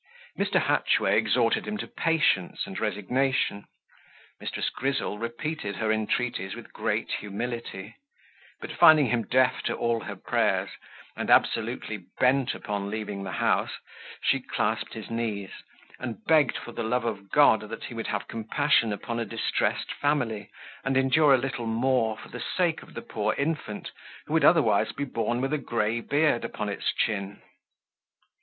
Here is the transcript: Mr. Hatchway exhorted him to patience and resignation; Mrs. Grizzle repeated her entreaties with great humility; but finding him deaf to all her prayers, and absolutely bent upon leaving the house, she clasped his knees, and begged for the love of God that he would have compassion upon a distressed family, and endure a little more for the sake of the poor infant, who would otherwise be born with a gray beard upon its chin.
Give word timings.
Mr. 0.35 0.59
Hatchway 0.63 1.15
exhorted 1.15 1.67
him 1.67 1.77
to 1.77 1.85
patience 1.87 2.65
and 2.65 2.79
resignation; 2.79 3.65
Mrs. 4.41 4.73
Grizzle 4.73 5.19
repeated 5.19 5.75
her 5.75 5.91
entreaties 5.91 6.55
with 6.55 6.73
great 6.73 7.11
humility; 7.19 7.93
but 8.59 8.71
finding 8.71 9.11
him 9.11 9.21
deaf 9.21 9.61
to 9.61 9.75
all 9.75 9.99
her 9.99 10.15
prayers, 10.15 10.71
and 11.15 11.29
absolutely 11.29 12.05
bent 12.19 12.55
upon 12.55 12.89
leaving 12.89 13.21
the 13.21 13.33
house, 13.33 13.73
she 14.23 14.39
clasped 14.39 14.95
his 14.95 15.11
knees, 15.11 15.51
and 15.99 16.25
begged 16.25 16.57
for 16.57 16.71
the 16.71 16.81
love 16.81 17.05
of 17.05 17.29
God 17.29 17.61
that 17.69 17.83
he 17.83 17.93
would 17.93 18.07
have 18.07 18.27
compassion 18.27 18.91
upon 18.91 19.19
a 19.19 19.23
distressed 19.23 19.91
family, 19.93 20.49
and 20.83 20.97
endure 20.97 21.31
a 21.31 21.37
little 21.37 21.67
more 21.67 22.17
for 22.17 22.29
the 22.29 22.43
sake 22.57 22.81
of 22.81 22.95
the 22.95 23.03
poor 23.03 23.35
infant, 23.37 23.91
who 24.25 24.33
would 24.33 24.43
otherwise 24.45 24.91
be 24.93 25.05
born 25.05 25.39
with 25.41 25.53
a 25.53 25.59
gray 25.59 25.99
beard 26.01 26.43
upon 26.43 26.69
its 26.69 26.91
chin. 26.91 27.39